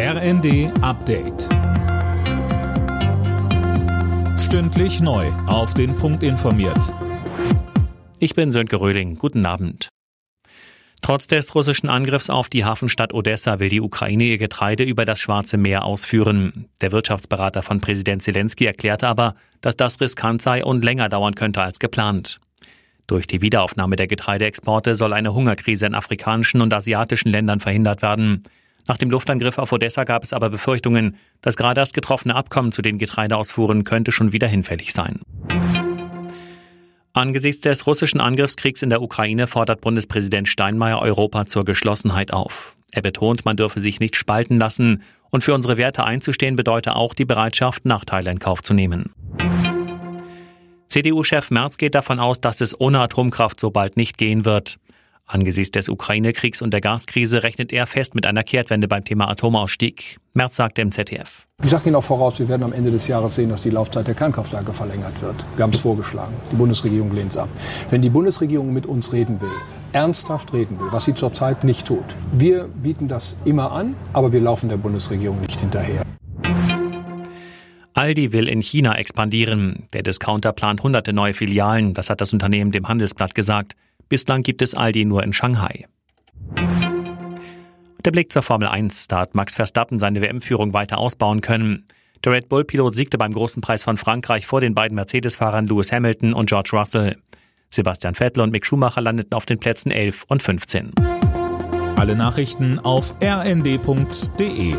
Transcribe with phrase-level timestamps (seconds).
[0.00, 1.48] RND Update.
[4.38, 5.26] Stündlich neu.
[5.48, 6.94] Auf den Punkt informiert.
[8.20, 9.16] Ich bin Sönke Röhling.
[9.16, 9.88] Guten Abend.
[11.02, 15.18] Trotz des russischen Angriffs auf die Hafenstadt Odessa will die Ukraine ihr Getreide über das
[15.18, 16.68] Schwarze Meer ausführen.
[16.80, 21.60] Der Wirtschaftsberater von Präsident Zelensky erklärte aber, dass das riskant sei und länger dauern könnte
[21.60, 22.38] als geplant.
[23.08, 28.44] Durch die Wiederaufnahme der Getreideexporte soll eine Hungerkrise in afrikanischen und asiatischen Ländern verhindert werden.
[28.88, 32.80] Nach dem Luftangriff auf Odessa gab es aber Befürchtungen, das gerade erst getroffene Abkommen zu
[32.80, 35.20] den Getreideausfuhren könnte schon wieder hinfällig sein.
[37.12, 42.76] Angesichts des russischen Angriffskriegs in der Ukraine fordert Bundespräsident Steinmeier Europa zur Geschlossenheit auf.
[42.90, 47.12] Er betont, man dürfe sich nicht spalten lassen und für unsere Werte einzustehen bedeute auch
[47.12, 49.12] die Bereitschaft, Nachteile in Kauf zu nehmen.
[50.88, 54.78] CDU-Chef Merz geht davon aus, dass es ohne Atomkraft so bald nicht gehen wird.
[55.28, 60.16] Angesichts des Ukraine-Kriegs und der Gaskrise rechnet er fest mit einer Kehrtwende beim Thema Atomausstieg.
[60.32, 61.46] Merz sagte im ZDF.
[61.62, 64.06] Ich sage Ihnen auch voraus, wir werden am Ende des Jahres sehen, dass die Laufzeit
[64.06, 65.36] der Kernkraftwerke verlängert wird.
[65.56, 66.34] Wir haben es vorgeschlagen.
[66.50, 67.50] Die Bundesregierung lehnt es ab.
[67.90, 69.52] Wenn die Bundesregierung mit uns reden will,
[69.92, 74.40] ernsthaft reden will, was sie zurzeit nicht tut, wir bieten das immer an, aber wir
[74.40, 76.04] laufen der Bundesregierung nicht hinterher.
[77.92, 79.88] Aldi will in China expandieren.
[79.92, 83.74] Der Discounter plant hunderte neue Filialen, das hat das Unternehmen dem Handelsblatt gesagt.
[84.08, 85.86] Bislang gibt es Aldi nur in Shanghai.
[88.04, 89.08] Der Blick zur Formel 1.
[89.08, 91.86] Da hat Max Verstappen seine WM-Führung weiter ausbauen können.
[92.24, 96.32] Der Red Bull-Pilot siegte beim großen Preis von Frankreich vor den beiden Mercedes-Fahrern Lewis Hamilton
[96.32, 97.16] und George Russell.
[97.70, 100.92] Sebastian Vettel und Mick Schumacher landeten auf den Plätzen 11 und 15.
[101.96, 104.74] Alle Nachrichten auf rnd.de